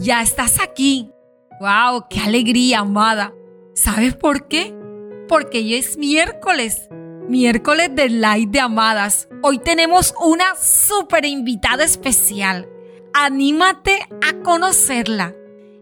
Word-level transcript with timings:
ya 0.00 0.22
estás 0.22 0.60
aquí. 0.60 1.12
¡Wow! 1.60 2.06
¡Qué 2.08 2.20
alegría, 2.20 2.80
amada! 2.80 3.34
¿Sabes 3.74 4.16
por 4.16 4.48
qué? 4.48 4.74
Porque 5.28 5.58
hoy 5.58 5.74
es 5.74 5.98
miércoles, 5.98 6.88
miércoles 7.28 7.90
de 7.94 8.08
Light 8.08 8.50
de 8.50 8.60
Amadas. 8.60 9.28
Hoy 9.42 9.58
tenemos 9.58 10.14
una 10.20 10.56
súper 10.56 11.26
invitada 11.26 11.84
especial. 11.84 12.68
Anímate 13.12 14.00
a 14.26 14.42
conocerla. 14.42 15.34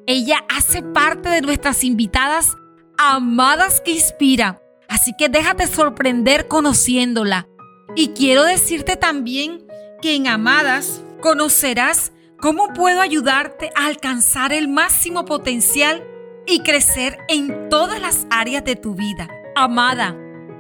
Ella 0.07 0.44
hace 0.48 0.82
parte 0.82 1.29
de 1.29 1.40
nuestras 1.40 1.85
invitadas 1.85 2.57
amadas 2.98 3.80
que 3.80 3.93
inspira. 3.93 4.61
Así 4.89 5.12
que 5.16 5.29
déjate 5.29 5.66
sorprender 5.66 6.48
conociéndola. 6.48 7.46
Y 7.94 8.08
quiero 8.08 8.43
decirte 8.43 8.96
también 8.96 9.64
que 10.03 10.16
en 10.16 10.26
Amadas 10.26 11.03
conocerás 11.21 12.12
cómo 12.38 12.72
puedo 12.72 13.00
ayudarte 13.00 13.70
a 13.74 13.86
alcanzar 13.86 14.52
el 14.52 14.68
máximo 14.68 15.24
potencial 15.24 16.06
y 16.46 16.61
crecer 16.61 17.18
en 17.28 17.68
todas 17.68 18.00
las 18.00 18.26
áreas 18.30 18.64
de 18.64 18.76
tu 18.76 18.94
vida. 18.94 19.28
Amada, 19.54 20.16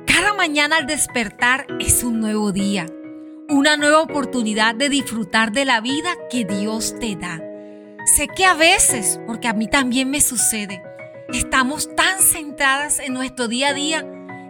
cada 0.06 0.34
mañana 0.34 0.76
al 0.76 0.86
despertar 0.86 1.66
es 1.78 2.02
un 2.02 2.20
nuevo 2.20 2.52
día, 2.52 2.86
una 3.48 3.76
nueva 3.76 4.00
oportunidad 4.00 4.74
de 4.74 4.88
disfrutar 4.88 5.52
de 5.52 5.64
la 5.64 5.80
vida 5.80 6.10
que 6.30 6.44
Dios 6.44 6.96
te 6.98 7.16
da. 7.16 7.40
Sé 8.16 8.26
que 8.28 8.44
a 8.44 8.54
veces, 8.54 9.20
porque 9.26 9.48
a 9.48 9.52
mí 9.52 9.68
también 9.68 10.10
me 10.10 10.20
sucede, 10.20 10.82
estamos 11.32 11.94
tan 11.94 12.18
centradas 12.20 12.98
en 12.98 13.14
nuestro 13.14 13.48
día 13.48 13.68
a 13.68 13.74
día 13.74 14.04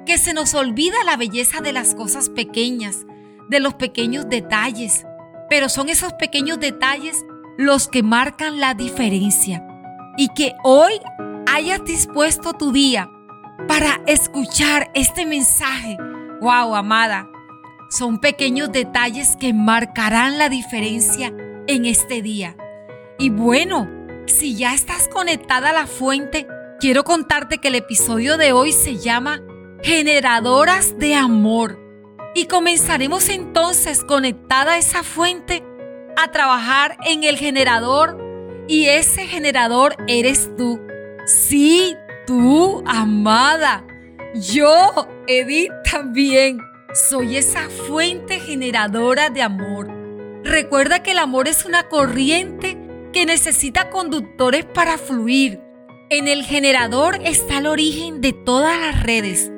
que 0.06 0.16
se 0.16 0.32
nos 0.32 0.54
olvida 0.54 0.96
la 1.04 1.16
belleza 1.18 1.60
de 1.60 1.73
las 1.73 1.95
cosas 1.95 2.30
pequeñas, 2.30 3.04
de 3.51 3.60
los 3.60 3.74
pequeños 3.74 4.29
detalles, 4.29 5.04
pero 5.48 5.69
son 5.69 5.88
esos 5.88 6.12
pequeños 6.15 6.61
detalles 6.61 7.25
los 7.57 7.88
que 7.88 8.02
marcan 8.02 8.60
la 8.60 8.74
diferencia. 8.74 9.65
Y 10.16 10.29
que 10.29 10.54
hoy 10.63 10.93
hayas 11.46 11.85
dispuesto 11.85 12.52
tu 12.52 12.73
día 12.73 13.10
para 13.66 14.01
escuchar 14.07 14.91
este 14.95 15.26
mensaje. 15.26 15.96
Wow, 16.41 16.74
amada. 16.74 17.29
Son 17.91 18.19
pequeños 18.19 18.71
detalles 18.71 19.37
que 19.37 19.52
marcarán 19.52 20.38
la 20.38 20.49
diferencia 20.49 21.32
en 21.66 21.85
este 21.85 22.23
día. 22.23 22.57
Y 23.19 23.30
bueno, 23.30 23.88
si 24.26 24.54
ya 24.54 24.74
estás 24.74 25.09
conectada 25.09 25.71
a 25.71 25.73
la 25.73 25.87
fuente, 25.87 26.46
quiero 26.79 27.02
contarte 27.02 27.59
que 27.59 27.69
el 27.69 27.74
episodio 27.74 28.37
de 28.37 28.52
hoy 28.52 28.73
se 28.73 28.99
llama 28.99 29.41
Generadoras 29.82 30.99
de 30.99 31.15
Amor. 31.15 31.88
Y 32.39 32.47
comenzaremos 32.47 33.31
entonces 33.31 34.05
conectada 34.05 34.75
a 34.75 34.79
esa 34.79 35.03
fuente 35.03 35.65
a 36.17 36.31
trabajar 36.31 36.97
en 37.05 37.25
el 37.25 37.37
generador 37.37 38.17
y 38.69 38.87
ese 38.87 39.27
generador 39.27 39.97
eres 40.07 40.49
tú. 40.57 40.81
Sí, 41.27 41.97
tú, 42.29 42.85
amada. 42.87 43.85
Yo, 44.37 45.09
Edith, 45.27 45.73
también 45.91 46.61
soy 46.95 47.39
esa 47.39 47.69
fuente 47.69 48.39
generadora 48.39 49.31
de 49.31 49.43
amor. 49.43 49.91
Recuerda 50.45 51.03
que 51.03 51.11
el 51.11 51.19
amor 51.19 51.49
es 51.49 51.65
una 51.65 51.89
corriente 51.89 52.79
que 53.13 53.27
necesita 53.27 53.91
conductores 53.91 54.65
para 54.65 54.97
fluir. 54.97 55.61
En 56.09 56.29
el 56.29 56.45
generador 56.45 57.19
está 57.25 57.59
el 57.59 57.66
origen 57.66 58.21
de 58.21 58.33
todas 58.33 58.79
las 58.79 59.03
redes. 59.03 59.51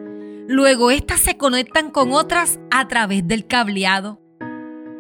Luego 0.53 0.91
estas 0.91 1.21
se 1.21 1.37
conectan 1.37 1.93
con 1.93 2.11
otras 2.11 2.59
a 2.73 2.89
través 2.89 3.25
del 3.25 3.47
cableado. 3.47 4.21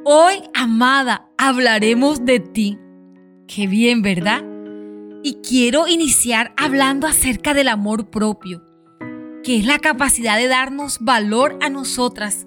Hoy, 0.04 0.44
amada, 0.54 1.28
hablaremos 1.38 2.24
de 2.24 2.38
ti. 2.38 2.78
Qué 3.48 3.66
bien, 3.66 4.00
¿verdad? 4.00 4.44
Y 5.24 5.38
quiero 5.42 5.88
iniciar 5.88 6.54
hablando 6.56 7.08
acerca 7.08 7.52
del 7.52 7.66
amor 7.66 8.10
propio, 8.10 8.62
que 9.42 9.58
es 9.58 9.66
la 9.66 9.80
capacidad 9.80 10.36
de 10.36 10.46
darnos 10.46 11.00
valor 11.00 11.58
a 11.60 11.68
nosotras 11.68 12.46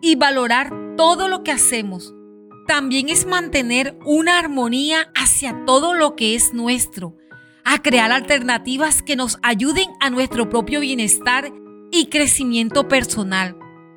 y 0.00 0.14
valorar 0.14 0.72
todo 0.96 1.28
lo 1.28 1.42
que 1.42 1.52
hacemos. 1.52 2.14
También 2.66 3.10
es 3.10 3.26
mantener 3.26 3.98
una 4.06 4.38
armonía 4.38 5.12
hacia 5.14 5.66
todo 5.66 5.92
lo 5.92 6.16
que 6.16 6.34
es 6.36 6.54
nuestro, 6.54 7.18
a 7.66 7.82
crear 7.82 8.10
alternativas 8.10 9.02
que 9.02 9.14
nos 9.14 9.38
ayuden 9.42 9.90
a 10.00 10.08
nuestro 10.08 10.48
propio 10.48 10.80
bienestar 10.80 11.52
y 11.90 12.06
crecimiento 12.06 12.88
personal, 12.88 13.56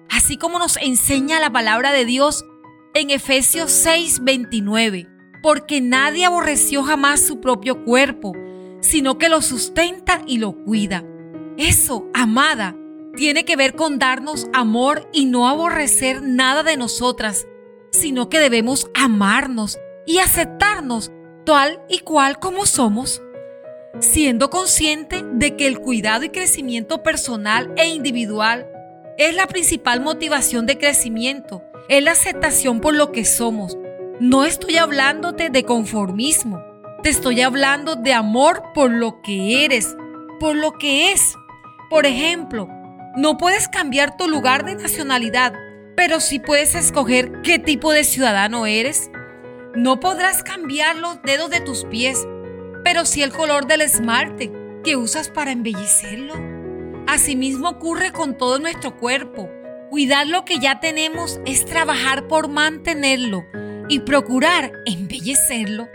así 0.10 0.38
como 0.38 0.60
nos 0.60 0.78
enseña 0.78 1.40
la 1.40 1.52
palabra 1.52 1.92
de 1.92 2.06
Dios 2.06 2.46
en 2.94 3.10
Efesios 3.10 3.72
6:29, 3.72 5.08
porque 5.42 5.82
nadie 5.82 6.26
aborreció 6.26 6.84
jamás 6.84 7.26
su 7.26 7.40
propio 7.40 7.84
cuerpo, 7.84 8.34
sino 8.82 9.18
que 9.18 9.30
lo 9.30 9.42
sustenta 9.42 10.22
y 10.28 10.38
lo 10.38 10.54
cuida. 10.64 11.04
Eso, 11.58 12.08
amada, 12.14 12.76
tiene 13.16 13.46
que 13.46 13.56
ver 13.56 13.76
con 13.76 13.98
darnos 14.00 14.48
amor 14.54 15.10
y 15.12 15.26
no 15.26 15.48
aborrecer 15.48 16.22
nada 16.22 16.64
de 16.64 16.78
nosotras, 16.78 17.48
sino 17.92 18.30
que 18.30 18.40
debemos 18.40 18.90
amarnos 18.94 19.80
y 20.06 20.20
aceptarnos 20.20 21.12
tal 21.46 21.82
y 21.90 22.00
cual 22.00 22.40
como 22.40 22.66
somos, 22.66 23.22
siendo 24.00 24.50
consciente 24.50 25.24
de 25.34 25.56
que 25.56 25.68
el 25.68 25.80
cuidado 25.80 26.24
y 26.24 26.30
crecimiento 26.30 27.04
personal 27.04 27.72
e 27.78 27.88
individual 27.88 28.68
es 29.18 29.36
la 29.36 29.48
principal 29.48 30.02
motivación 30.02 30.66
de 30.66 30.78
crecimiento 30.78 31.64
es 31.90 32.04
la 32.04 32.12
aceptación 32.12 32.80
por 32.80 32.96
lo 32.96 33.12
que 33.12 33.26
somos. 33.26 33.78
No 34.20 34.46
estoy 34.46 34.78
hablándote 34.78 35.50
de 35.50 35.64
conformismo, 35.64 36.64
te 37.02 37.10
estoy 37.10 37.42
hablando 37.42 37.96
de 37.96 38.14
amor 38.14 38.64
por 38.74 38.92
lo 38.92 39.22
que 39.22 39.66
eres, 39.66 39.96
por 40.40 40.56
lo 40.56 40.74
que 40.74 41.12
es. 41.12 41.36
Por 41.90 42.06
ejemplo, 42.06 42.70
no 43.18 43.38
puedes 43.38 43.68
cambiar 43.68 44.18
tu 44.18 44.28
lugar 44.28 44.66
de 44.66 44.76
nacionalidad, 44.76 45.54
pero 45.96 46.20
sí 46.20 46.40
puedes 46.40 46.76
escoger 46.76 47.42
qué 47.42 47.60
tipo 47.60 47.92
de 47.92 48.04
ciudadano 48.04 48.66
eres. 48.66 49.12
No 49.76 50.00
podrás 50.00 50.44
cambiar 50.44 50.96
los 50.96 51.22
dedos 51.24 51.50
de 51.50 51.62
tus 51.62 51.84
pies, 51.86 52.26
pero 52.84 53.06
sí 53.06 53.22
el 53.22 53.32
color 53.32 53.68
del 53.68 53.82
esmalte 53.82 54.52
que 54.84 54.96
usas 54.96 55.30
para 55.30 55.52
embellecerlo. 55.52 56.34
Asimismo 57.08 57.70
ocurre 57.70 58.12
con 58.12 58.38
todo 58.38 58.60
nuestro 58.60 58.98
cuerpo. 58.98 59.50
Cuidar 59.90 60.28
lo 60.28 60.46
que 60.46 60.60
ya 60.60 60.80
tenemos 60.80 61.40
es 61.46 61.66
trabajar 61.66 62.28
por 62.28 62.50
mantenerlo 62.50 63.46
y 63.90 64.00
procurar 64.00 64.74
embellecerlo, 64.86 65.88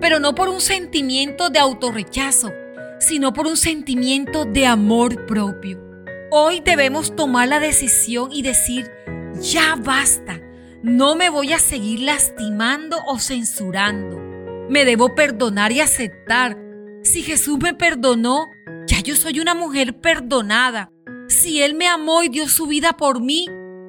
pero 0.00 0.18
no 0.18 0.34
por 0.34 0.48
un 0.48 0.60
sentimiento 0.60 1.50
de 1.50 1.58
autorrechazo, 1.58 2.52
sino 2.98 3.32
por 3.32 3.46
un 3.46 3.56
sentimiento 3.56 4.44
de 4.44 4.66
amor 4.66 5.26
propio. 5.26 5.80
Hoy 6.30 6.60
debemos 6.60 7.14
tomar 7.14 7.48
la 7.48 7.60
decisión 7.60 8.32
y 8.32 8.42
decir, 8.42 8.90
ya 9.40 9.76
basta, 9.76 10.40
no 10.82 11.14
me 11.14 11.30
voy 11.30 11.52
a 11.52 11.58
seguir 11.58 12.00
lastimando 12.00 12.98
o 13.06 13.18
censurando. 13.18 14.25
Me 14.68 14.84
debo 14.84 15.14
perdonar 15.14 15.72
y 15.72 15.80
aceptar. 15.80 16.58
Si 17.02 17.22
Jesús 17.22 17.58
me 17.58 17.74
perdonó, 17.74 18.46
ya 18.86 19.00
yo 19.00 19.16
soy 19.16 19.40
una 19.40 19.54
mujer 19.54 20.00
perdonada 20.00 20.90
si 21.28 21.62
Él 21.62 21.74
me 21.74 21.88
amó 21.88 22.22
y 22.22 22.28
dio 22.28 22.48
su 22.48 22.66
vida 22.66 22.92
por 22.96 23.20
mí, 23.20 23.46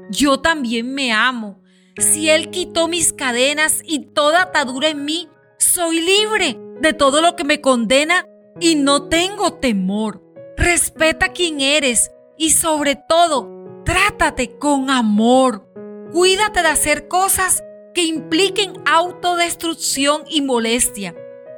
yo 0.10 0.40
también 0.40 0.94
me 0.94 1.12
amo. 1.12 1.62
Si 1.98 2.30
Él 2.30 2.50
quitó 2.50 2.88
mis 2.88 3.14
cadenas 3.14 3.82
y 3.86 4.08
toda 4.08 4.44
atadura 4.44 4.90
en 4.90 5.06
mí, 5.06 5.30
soy 5.60 6.02
libre 6.02 6.58
de 6.82 6.94
todo 6.94 7.22
lo 7.22 7.36
que 7.36 7.44
me 7.44 7.62
condena 7.62 8.26
y 8.60 8.76
no 8.76 9.08
tengo 9.08 9.54
temor. 9.54 10.24
Respeta 10.58 11.30
quién 11.30 11.62
eres 11.62 12.12
y 12.38 12.52
sobre 12.52 12.96
todo, 12.96 13.82
trátate 13.86 14.58
con 14.58 14.90
amor. 14.90 15.68
Cuídate 16.12 16.62
de 16.62 16.70
hacer 16.70 17.08
cosas 17.08 17.64
que 17.98 18.04
impliquen 18.04 18.74
autodestrucción 18.86 20.22
y 20.30 20.44
molestia. 20.44 21.16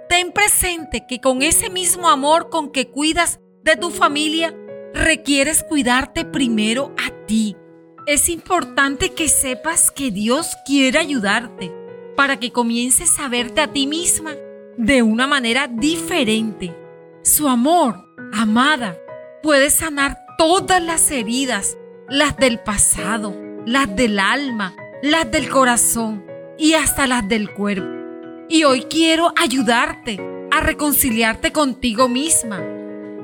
Ten 0.08 0.32
presente 0.32 1.06
que 1.06 1.20
con 1.20 1.42
ese 1.42 1.70
mismo 1.70 2.08
amor 2.08 2.50
con 2.50 2.72
que 2.72 2.90
cuidas 2.90 3.42
de 3.62 3.76
tu 3.76 3.90
familia, 3.90 4.56
requieres 4.94 5.66
cuidarte 5.66 6.24
primero 6.24 6.96
a 6.98 7.26
ti. 7.26 7.58
Es 8.08 8.30
importante 8.30 9.14
que 9.14 9.28
sepas 9.28 9.92
que 9.92 10.12
Dios 10.12 10.56
quiere 10.66 10.98
ayudarte 11.00 11.74
para 12.16 12.40
que 12.40 12.54
comiences 12.54 13.20
a 13.20 13.28
verte 13.28 13.60
a 13.60 13.74
ti 13.74 13.86
misma 13.86 14.34
de 14.78 15.04
una 15.04 15.28
manera 15.28 15.68
diferente. 15.68 16.74
Su 17.22 17.50
amor, 17.50 18.16
amada, 18.32 18.98
puede 19.44 19.70
sanar 19.70 20.18
todas 20.38 20.82
las 20.82 21.12
heridas, 21.12 21.78
las 22.08 22.38
del 22.38 22.62
pasado, 22.62 23.36
las 23.66 23.94
del 23.94 24.20
alma, 24.20 24.74
las 25.02 25.30
del 25.30 25.50
corazón 25.50 26.29
y 26.60 26.74
hasta 26.74 27.08
las 27.08 27.28
del 27.28 27.52
cuerpo. 27.52 27.88
Y 28.50 28.66
hoy 28.66 28.84
quiero 28.84 29.34
ayudarte 29.38 30.20
a 30.52 30.60
reconciliarte 30.60 31.52
contigo 31.52 32.10
misma. 32.10 32.62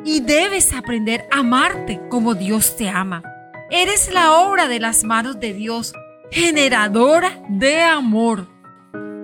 Y 0.06 0.22
debes 0.22 0.74
aprender 0.74 1.28
a 1.32 1.40
amarte 1.40 2.00
como 2.10 2.34
Dios 2.34 2.78
te 2.78 2.90
ama. 2.90 3.24
Eres 3.70 4.14
la 4.14 4.34
obra 4.34 4.68
de 4.68 4.80
las 4.80 5.04
manos 5.04 5.40
de 5.40 5.54
Dios, 5.54 5.94
generadora 6.32 7.42
de 7.50 7.82
amor. 7.82 8.48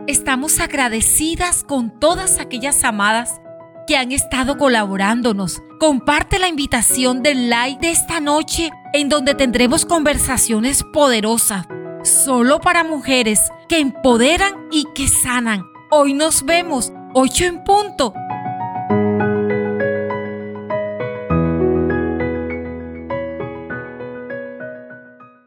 Estamos 0.07 0.59
agradecidas 0.59 1.63
con 1.63 1.99
todas 1.99 2.39
aquellas 2.39 2.83
amadas 2.83 3.39
que 3.85 3.95
han 3.95 4.11
estado 4.11 4.57
colaborándonos. 4.57 5.61
Comparte 5.79 6.39
la 6.39 6.47
invitación 6.47 7.21
del 7.21 7.49
like 7.49 7.79
de 7.79 7.91
esta 7.91 8.19
noche 8.19 8.71
en 8.93 9.09
donde 9.09 9.35
tendremos 9.35 9.85
conversaciones 9.85 10.83
poderosas, 10.83 11.67
solo 12.03 12.59
para 12.59 12.83
mujeres 12.83 13.51
que 13.71 13.79
empoderan 13.79 14.67
y 14.69 14.85
que 14.93 15.07
sanan. 15.07 15.63
Hoy 15.91 16.13
nos 16.13 16.43
vemos, 16.43 16.91
8 17.13 17.45
en 17.45 17.63
punto, 17.63 18.13